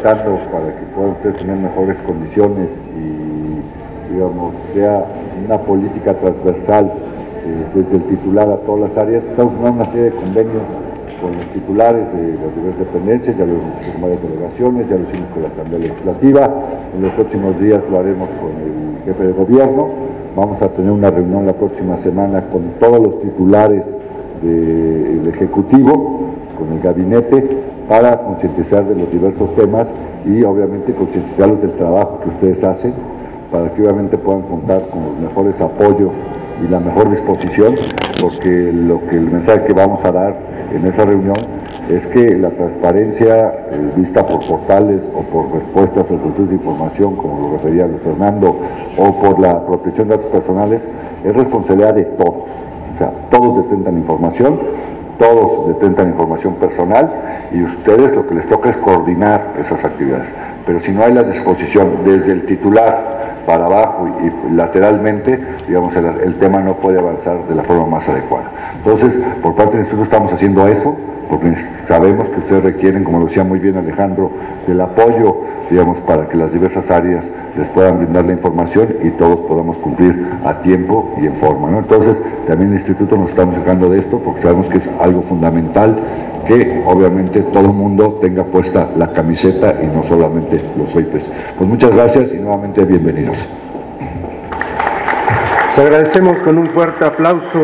tratando 0.00 0.38
para 0.50 0.74
que 0.74 0.86
puedan 0.94 1.12
ustedes 1.12 1.36
tener 1.36 1.56
mejores 1.56 1.98
condiciones 2.06 2.68
y, 2.96 4.12
digamos, 4.12 4.54
sea 4.72 5.04
una 5.44 5.58
política 5.58 6.14
transversal 6.14 6.86
eh, 6.86 7.64
desde 7.74 7.96
el 7.96 8.02
titular 8.04 8.50
a 8.50 8.56
todas 8.58 8.88
las 8.88 8.98
áreas. 8.98 9.24
Estamos 9.24 9.52
firmando 9.54 9.82
una 9.82 9.92
serie 9.92 10.04
de 10.04 10.12
convenios 10.12 10.62
con 11.20 11.36
los 11.36 11.44
titulares 11.46 12.06
de 12.14 12.32
las 12.32 12.56
diversas 12.56 12.78
dependencias, 12.78 13.36
ya 13.36 13.44
lo 13.44 13.52
hemos 13.52 13.92
con 13.92 14.02
varias 14.02 14.22
delegaciones, 14.22 14.88
ya 14.88 14.96
lo 14.96 15.02
hicimos 15.02 15.28
con 15.32 15.42
la 15.42 15.48
Asamblea 15.48 15.80
Legislativa, 15.80 16.50
en 16.96 17.02
los 17.02 17.12
próximos 17.12 17.60
días 17.60 17.82
lo 17.90 17.98
haremos 17.98 18.28
con 18.40 18.50
el 18.50 19.04
jefe 19.04 19.24
de 19.24 19.32
gobierno, 19.32 19.88
vamos 20.34 20.62
a 20.62 20.68
tener 20.68 20.90
una 20.90 21.10
reunión 21.10 21.46
la 21.46 21.52
próxima 21.52 21.98
semana 21.98 22.42
con 22.50 22.62
todos 22.80 22.98
los 22.98 23.20
titulares 23.20 23.84
del 24.42 25.28
Ejecutivo, 25.28 26.32
con 26.58 26.72
el 26.72 26.80
gabinete, 26.80 27.44
para 27.92 28.16
concientizar 28.16 28.86
de 28.86 28.94
los 28.94 29.10
diversos 29.10 29.54
temas 29.54 29.86
y 30.24 30.42
obviamente 30.44 30.94
concientizarlos 30.94 31.60
del 31.60 31.72
trabajo 31.72 32.20
que 32.22 32.30
ustedes 32.30 32.64
hacen, 32.64 32.94
para 33.50 33.68
que 33.74 33.82
obviamente 33.82 34.16
puedan 34.16 34.40
contar 34.44 34.88
con 34.88 35.04
los 35.04 35.18
mejores 35.18 35.60
apoyos 35.60 36.10
y 36.64 36.68
la 36.68 36.80
mejor 36.80 37.10
disposición, 37.10 37.74
porque 38.18 38.72
lo 38.72 38.98
que 39.08 39.16
el 39.16 39.30
mensaje 39.30 39.66
que 39.66 39.74
vamos 39.74 40.02
a 40.06 40.10
dar 40.10 40.34
en 40.74 40.86
esa 40.86 41.04
reunión 41.04 41.36
es 41.90 42.06
que 42.06 42.34
la 42.34 42.48
transparencia 42.48 43.48
eh, 43.50 43.90
vista 43.94 44.24
por 44.24 44.40
portales 44.46 45.02
o 45.14 45.20
por 45.24 45.52
respuestas 45.52 46.06
a 46.06 46.08
solicitudes 46.08 46.48
de 46.48 46.54
información, 46.54 47.14
como 47.14 47.40
lo 47.42 47.56
refería 47.58 47.86
Luis 47.86 48.00
Fernando, 48.00 48.56
o 48.96 49.12
por 49.20 49.38
la 49.38 49.66
protección 49.66 50.08
de 50.08 50.16
datos 50.16 50.30
personales, 50.32 50.80
es 51.22 51.36
responsabilidad 51.36 51.92
de 51.92 52.04
todos. 52.04 52.36
O 52.94 52.98
sea, 52.98 53.12
todos 53.30 53.64
detentan 53.64 53.98
información, 53.98 54.58
todos 55.22 55.68
detentan 55.68 56.08
información 56.08 56.54
personal 56.54 57.48
y 57.52 57.62
ustedes 57.62 58.12
lo 58.12 58.26
que 58.26 58.34
les 58.34 58.48
toca 58.48 58.70
es 58.70 58.76
coordinar 58.78 59.52
esas 59.64 59.84
actividades. 59.84 60.28
Pero 60.66 60.80
si 60.80 60.92
no 60.92 61.02
hay 61.02 61.12
la 61.12 61.22
disposición 61.24 61.98
desde 62.04 62.32
el 62.32 62.46
titular 62.46 63.22
para 63.46 63.66
abajo 63.66 64.08
y, 64.22 64.54
lateralmente, 64.54 65.38
digamos, 65.66 65.94
el, 65.96 66.34
tema 66.36 66.60
no 66.60 66.74
puede 66.74 66.98
avanzar 66.98 67.46
de 67.48 67.54
la 67.54 67.62
forma 67.62 67.86
más 67.86 68.08
adecuada. 68.08 68.50
Entonces, 68.76 69.14
por 69.42 69.54
parte 69.54 69.72
del 69.72 69.80
Instituto 69.80 70.04
estamos 70.04 70.32
haciendo 70.32 70.66
eso, 70.68 70.96
porque 71.28 71.54
sabemos 71.88 72.28
que 72.28 72.40
ustedes 72.40 72.62
requieren, 72.62 73.04
como 73.04 73.20
lo 73.20 73.26
decía 73.26 73.44
muy 73.44 73.58
bien 73.58 73.76
Alejandro, 73.76 74.30
del 74.66 74.80
apoyo, 74.80 75.38
digamos, 75.70 75.98
para 76.00 76.28
que 76.28 76.36
las 76.36 76.52
diversas 76.52 76.90
áreas 76.90 77.24
les 77.56 77.68
puedan 77.68 77.98
brindar 77.98 78.24
la 78.24 78.32
información 78.32 78.96
y 79.02 79.10
todos 79.10 79.40
podamos 79.40 79.76
cumplir 79.78 80.26
a 80.44 80.54
tiempo 80.62 81.14
y 81.20 81.26
en 81.26 81.34
forma. 81.36 81.76
Entonces, 81.76 82.16
también 82.46 82.72
el 82.72 82.78
Instituto 82.78 83.16
nos 83.16 83.30
estamos 83.30 83.54
sacando 83.56 83.88
de 83.88 83.98
esto 84.00 84.18
porque 84.18 84.42
sabemos 84.42 84.66
que 84.66 84.78
es 84.78 84.88
algo 85.00 85.22
fundamental 85.22 85.98
que 86.46 86.82
obviamente 86.86 87.40
todo 87.40 87.66
el 87.66 87.74
mundo 87.74 88.18
tenga 88.20 88.44
puesta 88.44 88.88
la 88.96 89.12
camiseta 89.12 89.76
y 89.82 89.86
no 89.86 90.02
solamente 90.04 90.58
los 90.76 90.94
OIPs. 90.94 91.24
Pues 91.56 91.68
muchas 91.68 91.92
gracias 91.92 92.32
y 92.32 92.36
nuevamente 92.38 92.84
bienvenidos. 92.84 93.36
Les 95.76 95.78
agradecemos 95.78 96.36
con 96.38 96.58
un 96.58 96.66
fuerte 96.66 97.04
aplauso. 97.04 97.60